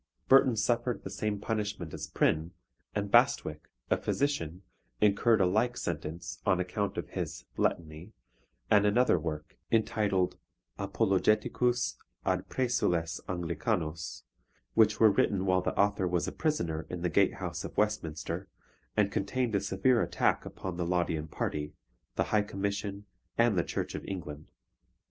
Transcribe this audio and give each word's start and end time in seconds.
Burton 0.27 0.55
suffered 0.55 1.03
the 1.03 1.11
same 1.11 1.37
punishment 1.39 1.93
as 1.93 2.07
Prynne; 2.07 2.53
and 2.95 3.11
Bastwick, 3.11 3.69
a 3.91 3.97
physician, 3.97 4.63
incurred 4.99 5.39
a 5.39 5.45
like 5.45 5.77
sentence 5.77 6.41
on 6.43 6.59
account 6.59 6.97
of 6.97 7.09
his 7.09 7.45
Letany, 7.55 8.11
and 8.71 8.87
another 8.87 9.19
work 9.19 9.57
entitled 9.71 10.39
Apologeticus 10.79 11.97
ad 12.25 12.49
Praesules 12.49 13.19
Anglicanos, 13.29 14.23
which 14.73 14.99
were 14.99 15.11
written 15.11 15.45
while 15.45 15.61
the 15.61 15.77
author 15.79 16.07
was 16.07 16.27
a 16.27 16.31
prisoner 16.31 16.87
in 16.89 17.03
the 17.03 17.09
Gatehouse 17.11 17.63
of 17.63 17.77
Westminster, 17.77 18.47
and 18.97 19.11
contained 19.11 19.53
a 19.53 19.61
severe 19.61 20.01
attack 20.01 20.47
upon 20.47 20.77
the 20.77 20.83
Laudian 20.87 21.27
party, 21.27 21.75
the 22.15 22.23
High 22.33 22.41
Commission, 22.41 23.05
and 23.37 23.55
the 23.55 23.63
Church 23.63 23.93
of 23.93 24.03
England. 24.05 24.47